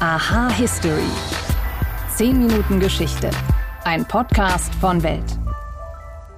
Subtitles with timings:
[0.00, 1.10] Aha History.
[2.14, 3.32] 10 Minuten Geschichte.
[3.82, 5.24] Ein Podcast von Welt.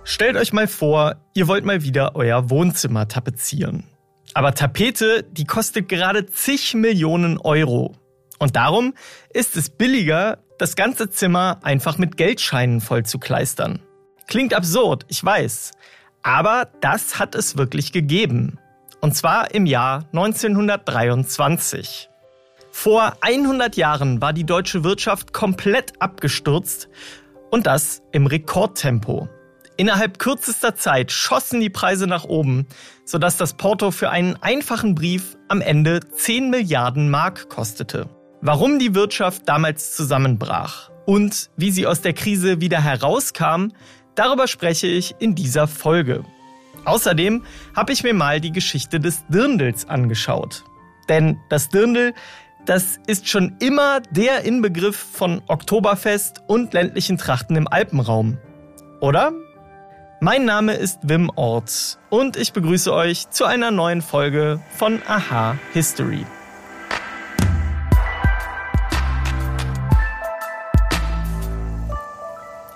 [0.02, 3.84] Stellt euch mal vor, ihr wollt mal wieder euer Wohnzimmer tapezieren.
[4.32, 7.94] Aber Tapete, die kostet gerade zig Millionen Euro.
[8.38, 8.94] Und darum
[9.28, 13.80] ist es billiger, das ganze Zimmer einfach mit Geldscheinen voll zu kleistern.
[14.26, 15.72] Klingt absurd, ich weiß.
[16.22, 18.58] Aber das hat es wirklich gegeben.
[19.02, 22.06] Und zwar im Jahr 1923.
[22.70, 26.88] Vor 100 Jahren war die deutsche Wirtschaft komplett abgestürzt
[27.50, 29.28] und das im Rekordtempo.
[29.76, 32.66] Innerhalb kürzester Zeit schossen die Preise nach oben,
[33.04, 38.08] sodass das Porto für einen einfachen Brief am Ende 10 Milliarden Mark kostete.
[38.42, 43.68] Warum die Wirtschaft damals zusammenbrach und wie sie aus der Krise wieder herauskam,
[44.14, 46.24] darüber spreche ich in dieser Folge.
[46.84, 47.44] Außerdem
[47.74, 50.64] habe ich mir mal die Geschichte des Dirndls angeschaut.
[51.08, 52.14] Denn das Dirndl,
[52.70, 58.38] das ist schon immer der Inbegriff von Oktoberfest und ländlichen Trachten im Alpenraum.
[59.00, 59.32] Oder?
[60.20, 65.58] Mein Name ist Wim Orts und ich begrüße euch zu einer neuen Folge von Aha
[65.72, 66.24] History.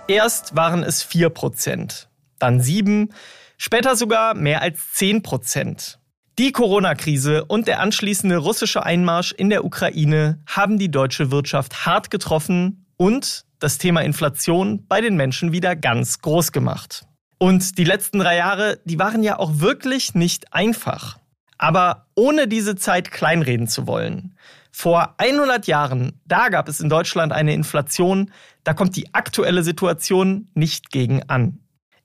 [0.08, 2.06] Erst waren es 4%,
[2.40, 3.11] dann 7%,
[3.58, 6.00] später sogar mehr als 10 Prozent.
[6.36, 12.10] Die Corona-Krise und der anschließende russische Einmarsch in der Ukraine haben die deutsche Wirtschaft hart
[12.10, 17.06] getroffen und das Thema Inflation bei den Menschen wieder ganz groß gemacht.
[17.38, 21.18] Und die letzten drei Jahre, die waren ja auch wirklich nicht einfach.
[21.56, 24.34] Aber ohne diese Zeit kleinreden zu wollen.
[24.72, 28.32] Vor 100 Jahren, da gab es in Deutschland eine Inflation,
[28.64, 31.60] da kommt die aktuelle Situation nicht gegen an.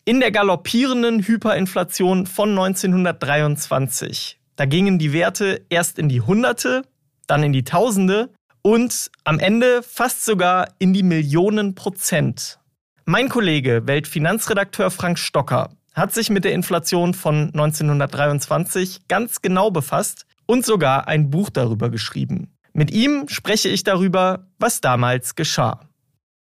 [0.05, 6.83] In der galoppierenden Hyperinflation von 1923, da gingen die Werte erst in die Hunderte,
[7.28, 8.30] dann in die Tausende
[8.61, 12.59] und am Ende fast sogar in die Millionen Prozent.
[13.06, 20.25] Mein Kollege, Weltfinanzredakteur Frank Stocker, hat sich mit der Inflation von 1923 ganz genau befasst
[20.46, 22.53] und sogar ein Buch darüber geschrieben.
[22.73, 25.88] Mit ihm spreche ich darüber, was damals geschah.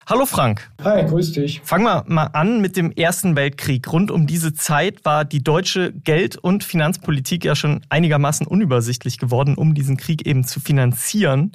[0.07, 0.69] Hallo Frank.
[0.83, 1.61] Hi, grüß dich.
[1.63, 3.91] Fangen wir mal an mit dem Ersten Weltkrieg.
[3.91, 9.55] Rund um diese Zeit war die deutsche Geld- und Finanzpolitik ja schon einigermaßen unübersichtlich geworden,
[9.55, 11.53] um diesen Krieg eben zu finanzieren.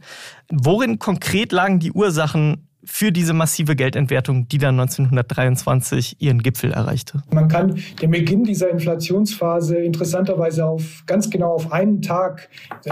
[0.50, 7.22] Worin konkret lagen die Ursachen für diese massive Geldentwertung, die dann 1923 ihren Gipfel erreichte?
[7.32, 12.48] Man kann den Beginn dieser Inflationsphase interessanterweise auf ganz genau auf einen Tag,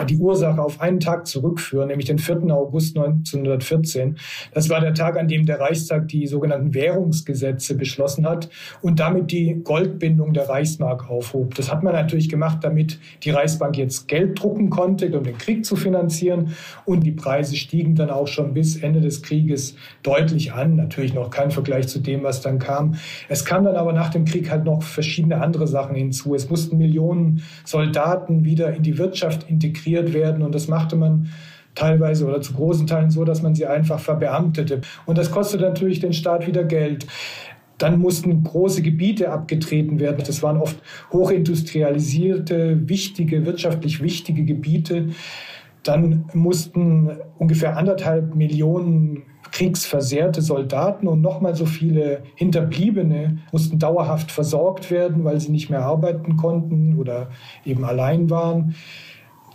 [0.08, 2.42] die Ursache auf einen Tag zurückführen, nämlich den 4.
[2.50, 4.18] August 1914.
[4.52, 8.50] Das war der Tag, an dem der Reichstag die sogenannten Währungsgesetze beschlossen hat
[8.82, 11.54] und damit die Goldbindung der Reichsmark aufhob.
[11.54, 15.64] Das hat man natürlich gemacht, damit die Reichsbank jetzt Geld drucken konnte, um den Krieg
[15.64, 20.76] zu finanzieren und die Preise stiegen dann auch schon bis Ende des Krieges deutlich an.
[20.76, 22.96] Natürlich noch kein Vergleich zu dem, was dann kam.
[23.28, 26.34] Es kam dann aber nach dem Krieg halt noch verschiedene andere Sachen hinzu.
[26.34, 31.28] Es mussten Millionen Soldaten wieder in die Wirtschaft integriert werden und das machte man
[31.74, 34.80] teilweise oder zu großen Teilen so, dass man sie einfach verbeamtete.
[35.06, 37.06] Und das kostet natürlich den Staat wieder Geld.
[37.78, 40.22] Dann mussten große Gebiete abgetreten werden.
[40.26, 40.76] Das waren oft
[41.12, 45.10] hochindustrialisierte, wichtige, wirtschaftlich wichtige Gebiete.
[45.84, 49.22] Dann mussten ungefähr anderthalb Millionen
[49.52, 55.84] kriegsversehrte Soldaten und nochmal so viele Hinterbliebene mussten dauerhaft versorgt werden, weil sie nicht mehr
[55.84, 57.28] arbeiten konnten oder
[57.64, 58.74] eben allein waren.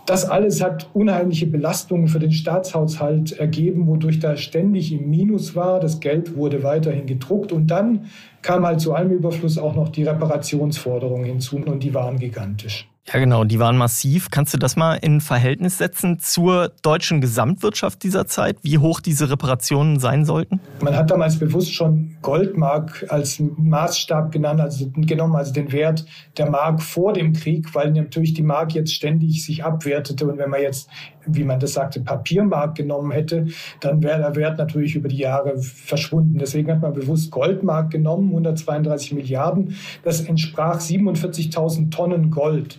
[0.06, 5.80] Das alles hat unheimliche Belastungen für den Staatshaushalt ergeben, wodurch da ständig im Minus war.
[5.80, 8.06] Das Geld wurde weiterhin gedruckt und dann
[8.42, 12.86] kam halt zu allem Überfluss auch noch die Reparationsforderungen hinzu und die waren gigantisch.
[13.12, 14.30] Ja, genau, die waren massiv.
[14.30, 19.28] Kannst du das mal in Verhältnis setzen zur deutschen Gesamtwirtschaft dieser Zeit, wie hoch diese
[19.28, 20.58] Reparationen sein sollten?
[20.80, 26.06] Man hat damals bewusst schon Goldmark als Maßstab genannt, also genommen, also den Wert
[26.38, 30.26] der Mark vor dem Krieg, weil natürlich die Mark jetzt ständig sich abwertete.
[30.26, 30.88] Und wenn man jetzt,
[31.26, 33.46] wie man das sagte, Papiermark genommen hätte,
[33.80, 36.38] dann wäre der Wert natürlich über die Jahre verschwunden.
[36.38, 39.76] Deswegen hat man bewusst Goldmark genommen, 132 Milliarden.
[40.02, 42.78] Das entsprach 47.000 Tonnen Gold.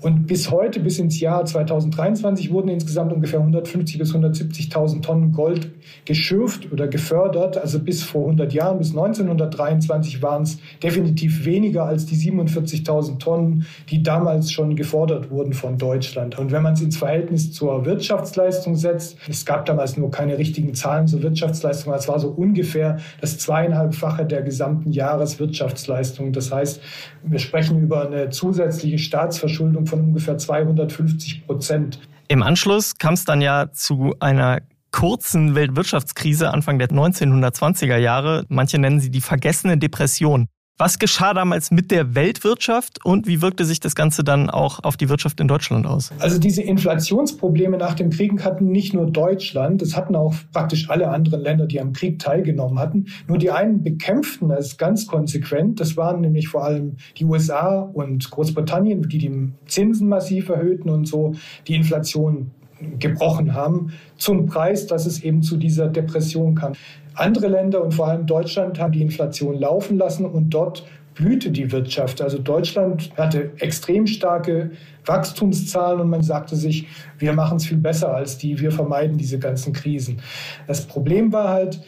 [0.00, 5.70] Und bis heute, bis ins Jahr 2023, wurden insgesamt ungefähr 150.000 bis 170.000 Tonnen Gold
[6.04, 7.58] geschürft oder gefördert.
[7.58, 13.66] Also bis vor 100 Jahren, bis 1923 waren es definitiv weniger als die 47.000 Tonnen,
[13.90, 16.38] die damals schon gefordert wurden von Deutschland.
[16.38, 20.74] Und wenn man es ins Verhältnis zur Wirtschaftsleistung setzt, es gab damals nur keine richtigen
[20.74, 26.32] Zahlen zur Wirtschaftsleistung, es war so ungefähr das zweieinhalbfache der gesamten Jahreswirtschaftsleistung.
[26.32, 26.80] Das heißt,
[27.24, 32.00] wir sprechen über eine zusätzliche Staatsverschuldung von ungefähr 250 Prozent.
[32.28, 38.44] Im Anschluss kam es dann ja zu einer kurzen Weltwirtschaftskrise Anfang der 1920er Jahre.
[38.48, 40.48] Manche nennen sie die vergessene Depression.
[40.80, 44.96] Was geschah damals mit der Weltwirtschaft und wie wirkte sich das Ganze dann auch auf
[44.96, 46.12] die Wirtschaft in Deutschland aus?
[46.20, 51.08] Also diese Inflationsprobleme nach dem Krieg hatten nicht nur Deutschland, es hatten auch praktisch alle
[51.08, 53.06] anderen Länder, die am Krieg teilgenommen hatten.
[53.26, 55.80] Nur die einen bekämpften es ganz konsequent.
[55.80, 61.08] Das waren nämlich vor allem die USA und Großbritannien, die die Zinsen massiv erhöhten und
[61.08, 61.34] so
[61.66, 62.52] die Inflation
[62.98, 66.74] gebrochen haben, zum Preis, dass es eben zu dieser Depression kam.
[67.18, 70.84] Andere Länder und vor allem Deutschland haben die Inflation laufen lassen und dort
[71.14, 72.22] blühte die Wirtschaft.
[72.22, 74.70] Also Deutschland hatte extrem starke
[75.04, 76.86] Wachstumszahlen und man sagte sich,
[77.18, 80.20] wir machen es viel besser als die, wir vermeiden diese ganzen Krisen.
[80.68, 81.80] Das Problem war halt,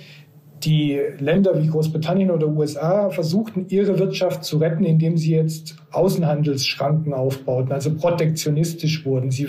[0.65, 7.15] die Länder wie Großbritannien oder USA versuchten, ihre Wirtschaft zu retten, indem sie jetzt Außenhandelsschranken
[7.15, 9.31] aufbauten, also protektionistisch wurden.
[9.31, 9.49] Sie,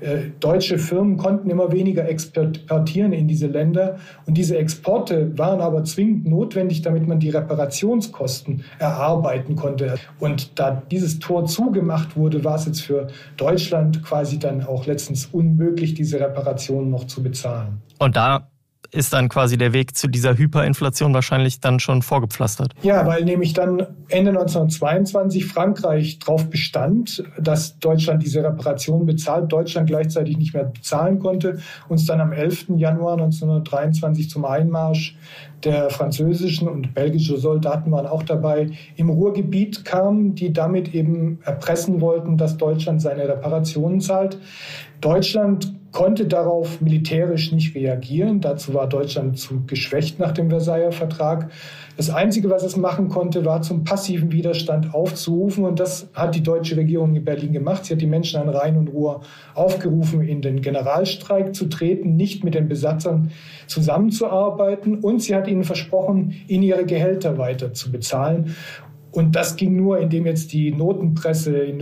[0.00, 5.84] äh, deutsche Firmen konnten immer weniger exportieren in diese Länder und diese Exporte waren aber
[5.84, 9.94] zwingend notwendig, damit man die Reparationskosten erarbeiten konnte.
[10.18, 13.06] Und da dieses Tor zugemacht wurde, war es jetzt für
[13.36, 17.80] Deutschland quasi dann auch letztens unmöglich, diese Reparationen noch zu bezahlen.
[17.98, 18.48] Und da
[18.90, 22.72] ist dann quasi der Weg zu dieser Hyperinflation wahrscheinlich dann schon vorgepflastert.
[22.82, 29.88] Ja, weil nämlich dann Ende 1922 Frankreich darauf bestand, dass Deutschland diese Reparation bezahlt, Deutschland
[29.88, 31.58] gleichzeitig nicht mehr bezahlen konnte,
[31.88, 32.66] uns dann am 11.
[32.76, 35.16] Januar 1923 zum Einmarsch
[35.64, 42.00] der französischen und belgischen Soldaten waren auch dabei, im Ruhrgebiet kamen, die damit eben erpressen
[42.00, 44.38] wollten, dass Deutschland seine Reparationen zahlt.
[45.00, 48.40] Deutschland konnte darauf militärisch nicht reagieren.
[48.40, 51.50] Dazu war Deutschland zu geschwächt nach dem Versailler Vertrag.
[51.96, 55.64] Das Einzige, was es machen konnte, war zum passiven Widerstand aufzurufen.
[55.64, 57.84] Und das hat die deutsche Regierung in Berlin gemacht.
[57.84, 59.22] Sie hat die Menschen an Rhein und Ruhr
[59.54, 63.30] aufgerufen, in den Generalstreik zu treten, nicht mit den Besatzern
[63.66, 64.98] zusammenzuarbeiten.
[64.98, 68.54] Und sie hat ihnen versprochen, ihnen ihre Gehälter weiter zu bezahlen.
[69.10, 71.80] Und das ging nur, indem jetzt die Notenpresse in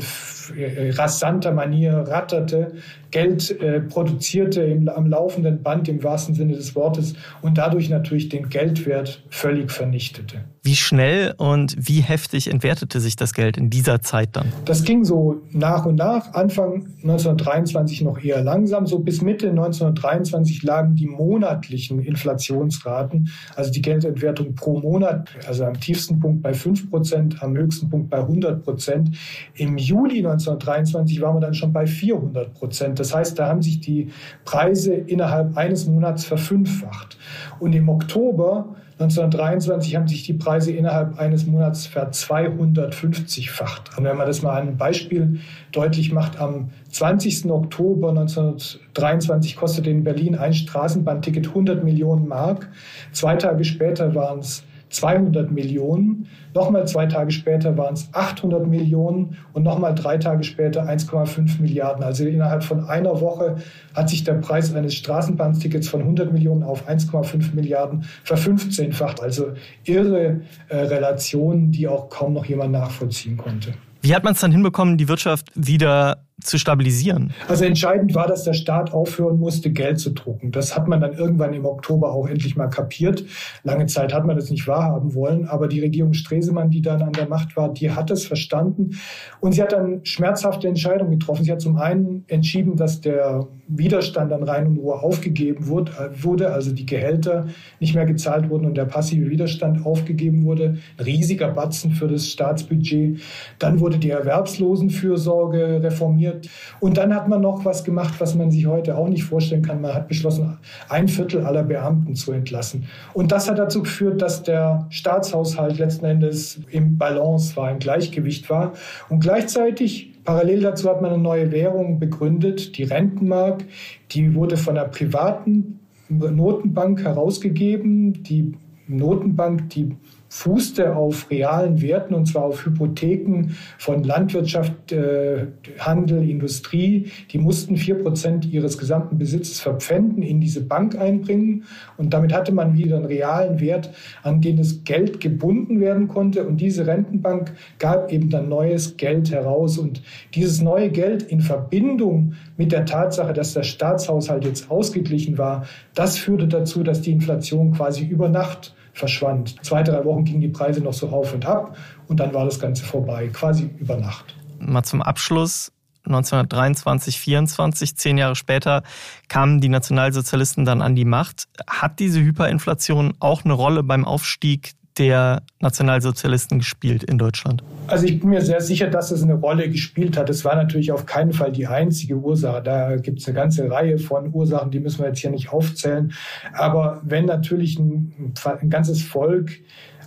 [0.57, 2.73] äh, rasanter Manier ratterte,
[3.11, 8.29] Geld äh, produzierte im, am laufenden Band im wahrsten Sinne des Wortes und dadurch natürlich
[8.29, 10.45] den Geldwert völlig vernichtete.
[10.63, 14.53] Wie schnell und wie heftig entwertete sich das Geld in dieser Zeit dann?
[14.65, 16.35] Das ging so nach und nach.
[16.35, 18.85] Anfang 1923 noch eher langsam.
[18.87, 25.79] So bis Mitte 1923 lagen die monatlichen Inflationsraten, also die Geldentwertung pro Monat, also am
[25.79, 29.17] tiefsten Punkt bei 5 Prozent, am höchsten Punkt bei 100 Prozent.
[29.55, 32.99] Im Juli 1923 waren wir dann schon bei 400 Prozent.
[33.01, 34.11] Das heißt, da haben sich die
[34.45, 37.19] Preise innerhalb eines Monats verfünffacht.
[37.59, 43.99] Und im Oktober 1923 haben sich die Preise innerhalb eines Monats ver 250-facht.
[43.99, 45.41] Und wenn man das mal an einem Beispiel
[45.73, 47.51] deutlich macht, am 20.
[47.51, 52.71] Oktober 1923 kostete in Berlin ein Straßenbahnticket 100 Millionen Mark.
[53.13, 54.65] Zwei Tage später waren es
[54.97, 56.27] 200 Millionen.
[56.55, 62.03] Nochmal zwei Tage später waren es 800 Millionen und nochmal drei Tage später 1,5 Milliarden.
[62.03, 63.57] Also innerhalb von einer Woche
[63.95, 69.23] hat sich der Preis eines Straßenbahntickets von 100 Millionen auf 1,5 Milliarden verfünfzehnfacht.
[69.23, 69.53] Also
[69.85, 73.75] irre äh, Relationen, die auch kaum noch jemand nachvollziehen konnte.
[74.01, 77.33] Wie hat man es dann hinbekommen, die Wirtschaft wieder zu stabilisieren?
[77.49, 80.53] Also entscheidend war, dass der Staat aufhören musste, Geld zu drucken.
[80.53, 83.25] Das hat man dann irgendwann im Oktober auch endlich mal kapiert.
[83.63, 87.13] Lange Zeit hat man das nicht wahrhaben wollen, aber die Regierung Stresemann, die dann an
[87.13, 88.99] der Macht war, die hat es verstanden
[89.41, 91.45] und sie hat dann schmerzhafte Entscheidungen getroffen.
[91.45, 96.73] Sie hat zum einen entschieden, dass der Widerstand an Rhein und Ruhr aufgegeben wurde, also
[96.73, 97.47] die Gehälter
[97.81, 100.77] nicht mehr gezahlt wurden und der passive Widerstand aufgegeben wurde.
[100.99, 103.21] Ein riesiger Batzen für das Staatsbudget.
[103.59, 106.49] Dann wurde die Erwerbslosenfürsorge reformiert reformiert.
[106.81, 109.81] Und dann hat man noch was gemacht, was man sich heute auch nicht vorstellen kann.
[109.81, 112.87] Man hat beschlossen, ein Viertel aller Beamten zu entlassen.
[113.15, 118.49] Und das hat dazu geführt, dass der Staatshaushalt letzten Endes im Balance war, im Gleichgewicht
[118.51, 118.73] war.
[119.09, 123.65] Und gleichzeitig Parallel dazu hat man eine neue Währung begründet, die Rentenmark.
[124.11, 125.79] Die wurde von einer privaten
[126.09, 128.25] Notenbank herausgegeben.
[128.25, 128.53] Die
[128.89, 129.97] Notenbank, die
[130.29, 135.47] fußte auf realen Werten und zwar auf Hypotheken von Landwirtschaft, äh,
[135.79, 137.11] Handel, Industrie.
[137.31, 141.65] Die mussten vier Prozent ihres gesamten Besitzes verpfänden, in diese Bank einbringen.
[141.97, 143.91] Und damit hatte man wieder einen realen Wert,
[144.23, 146.45] an den das Geld gebunden werden konnte.
[146.45, 149.79] Und diese Rentenbank gab eben dann neues Geld heraus.
[149.79, 150.03] Und
[150.35, 156.19] dieses neue Geld in Verbindung mit der Tatsache, dass der Staatshaushalt jetzt ausgeglichen war, das
[156.19, 159.65] führte dazu, dass die Inflation quasi über Nacht verschwand.
[159.65, 161.77] Zwei, drei Wochen gingen die Preise noch so auf und ab
[162.09, 164.35] und dann war das Ganze vorbei, quasi über Nacht.
[164.59, 165.73] Mal zum Abschluss.
[166.07, 168.85] 1923, 24, zehn Jahre später,
[169.27, 171.49] kamen die Nationalsozialisten dann an die Macht.
[171.67, 177.63] Hat diese Hyperinflation auch eine Rolle beim Aufstieg der Nationalsozialisten gespielt in Deutschland?
[177.87, 180.31] Also ich bin mir sehr sicher, dass es eine Rolle gespielt hat.
[180.31, 182.63] Es war natürlich auf keinen Fall die einzige Ursache.
[182.63, 186.13] Da gibt es eine ganze Reihe von Ursachen, die müssen wir jetzt hier nicht aufzählen.
[186.53, 189.53] Aber wenn natürlich ein, ein ganzes Volk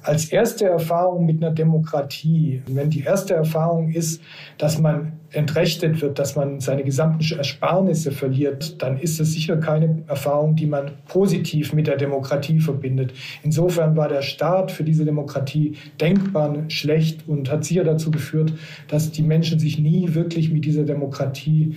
[0.03, 4.22] als erste Erfahrung mit einer Demokratie, wenn die erste Erfahrung ist,
[4.58, 10.03] dass man entrechtet wird, dass man seine gesamten Ersparnisse verliert, dann ist es sicher keine
[10.08, 13.13] Erfahrung, die man positiv mit der Demokratie verbindet.
[13.44, 18.53] Insofern war der Start für diese Demokratie denkbar schlecht und hat sicher dazu geführt,
[18.88, 21.75] dass die Menschen sich nie wirklich mit dieser Demokratie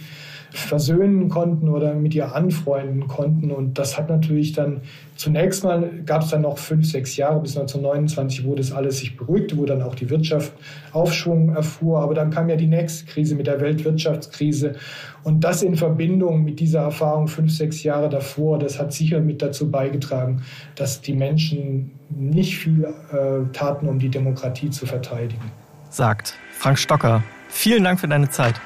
[0.52, 3.50] versöhnen konnten oder mit ihr anfreunden konnten.
[3.50, 4.82] Und das hat natürlich dann
[5.16, 9.16] zunächst mal gab es dann noch fünf, sechs Jahre bis 1929, wo das alles sich
[9.16, 10.52] beruhigte, wo dann auch die Wirtschaft
[10.92, 12.00] Aufschwung erfuhr.
[12.00, 14.74] Aber dann kam ja die nächste Krise mit der Weltwirtschaftskrise.
[15.22, 19.40] Und das in Verbindung mit dieser Erfahrung fünf, sechs Jahre davor, das hat sicher mit
[19.40, 20.42] dazu beigetragen,
[20.74, 25.50] dass die Menschen nicht viel äh, taten, um die Demokratie zu verteidigen.
[25.88, 27.22] Sagt Frank Stocker.
[27.48, 28.60] Vielen Dank für deine Zeit.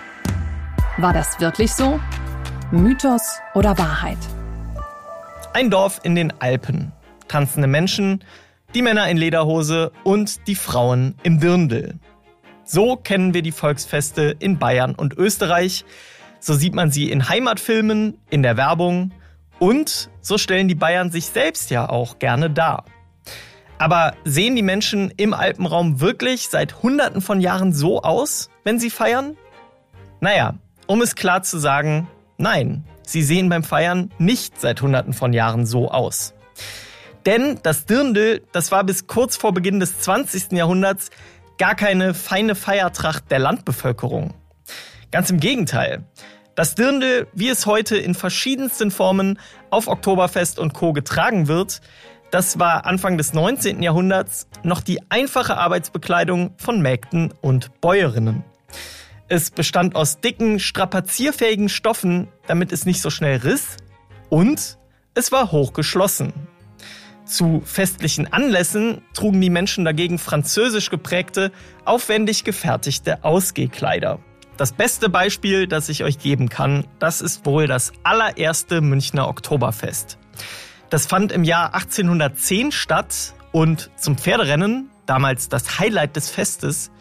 [0.99, 2.01] War das wirklich so?
[2.71, 4.17] Mythos oder Wahrheit?
[5.53, 6.91] Ein Dorf in den Alpen.
[7.29, 8.25] Tanzende Menschen,
[8.75, 11.97] die Männer in Lederhose und die Frauen im Dirndl.
[12.65, 15.85] So kennen wir die Volksfeste in Bayern und Österreich.
[16.41, 19.13] So sieht man sie in Heimatfilmen, in der Werbung
[19.59, 22.87] und so stellen die Bayern sich selbst ja auch gerne dar.
[23.77, 28.89] Aber sehen die Menschen im Alpenraum wirklich seit Hunderten von Jahren so aus, wenn sie
[28.89, 29.37] feiern?
[30.21, 30.55] Naja,
[30.87, 35.67] um es klar zu sagen, nein, sie sehen beim Feiern nicht seit Hunderten von Jahren
[35.67, 36.35] so aus.
[37.25, 40.53] Denn das Dirndl, das war bis kurz vor Beginn des 20.
[40.53, 41.11] Jahrhunderts
[41.59, 44.35] gar keine feine Feiertracht der Landbevölkerung.
[45.11, 46.05] Ganz im Gegenteil.
[46.55, 49.39] Das Dirndl, wie es heute in verschiedensten Formen
[49.71, 50.93] auf Oktoberfest und Co.
[50.93, 51.81] getragen wird,
[52.31, 53.83] das war Anfang des 19.
[53.83, 58.45] Jahrhunderts noch die einfache Arbeitsbekleidung von Mägden und Bäuerinnen.
[59.29, 63.77] Es bestand aus dicken, strapazierfähigen Stoffen, damit es nicht so schnell riss.
[64.29, 64.79] Und
[65.15, 66.33] es war hochgeschlossen.
[67.25, 71.51] Zu festlichen Anlässen trugen die Menschen dagegen französisch geprägte,
[71.85, 74.21] aufwendig gefertigte Ausgehkleider.
[74.57, 80.19] Das beste Beispiel, das ich euch geben kann, das ist wohl das allererste Münchner Oktoberfest.
[80.89, 86.93] Das fand im Jahr 1810 statt und zum Pferderennen, damals das Highlight des Festes,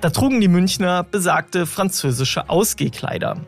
[0.00, 3.38] da trugen die Münchner besagte französische Ausgehkleider.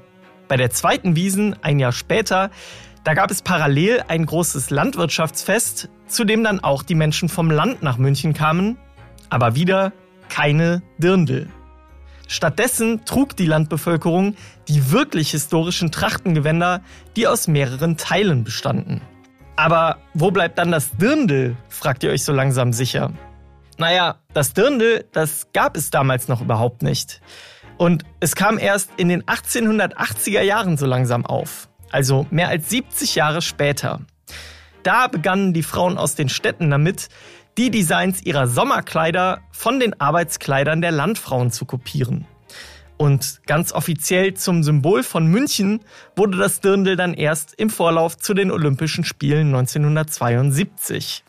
[0.49, 2.50] Bei der zweiten Wiesen, ein Jahr später,
[3.04, 7.83] da gab es parallel ein großes Landwirtschaftsfest, zu dem dann auch die Menschen vom Land
[7.83, 8.76] nach München kamen,
[9.28, 9.92] aber wieder
[10.28, 11.49] keine Dirndl.
[12.26, 14.37] Stattdessen trug die Landbevölkerung
[14.69, 16.83] die wirklich historischen Trachtengewänder,
[17.16, 19.00] die aus mehreren Teilen bestanden.
[19.57, 23.12] Aber wo bleibt dann das Dirndl, fragt ihr euch so langsam sicher.
[23.81, 27.23] Naja, das Dirndl, das gab es damals noch überhaupt nicht.
[27.79, 31.71] Und es kam erst in den 1880er Jahren so langsam auf.
[31.91, 34.01] Also mehr als 70 Jahre später.
[34.83, 37.09] Da begannen die Frauen aus den Städten damit,
[37.57, 42.27] die Designs ihrer Sommerkleider von den Arbeitskleidern der Landfrauen zu kopieren.
[42.99, 45.81] Und ganz offiziell zum Symbol von München
[46.17, 51.25] wurde das Dirndl dann erst im Vorlauf zu den Olympischen Spielen 1972.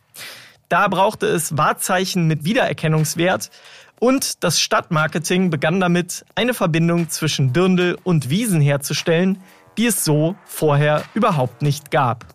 [0.71, 3.49] Da brauchte es Wahrzeichen mit Wiedererkennungswert
[3.99, 9.39] und das Stadtmarketing begann damit, eine Verbindung zwischen Dirndl und Wiesen herzustellen,
[9.77, 12.25] die es so vorher überhaupt nicht gab.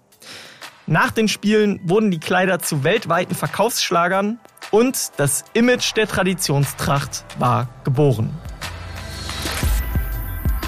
[0.86, 4.38] Nach den Spielen wurden die Kleider zu weltweiten Verkaufsschlagern
[4.70, 8.28] und das Image der Traditionstracht war geboren.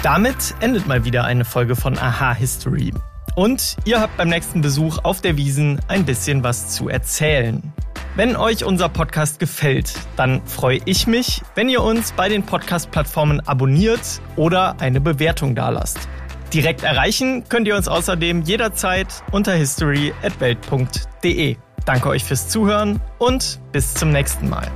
[0.01, 2.91] Damit endet mal wieder eine Folge von Aha History.
[3.39, 7.71] Und ihr habt beim nächsten Besuch auf der Wiesen ein bisschen was zu erzählen.
[8.17, 13.39] Wenn euch unser Podcast gefällt, dann freue ich mich, wenn ihr uns bei den Podcast-Plattformen
[13.47, 15.99] abonniert oder eine Bewertung dalasst.
[16.53, 21.55] Direkt erreichen könnt ihr uns außerdem jederzeit unter history@welt.de.
[21.85, 24.69] Danke euch fürs Zuhören und bis zum nächsten Mal.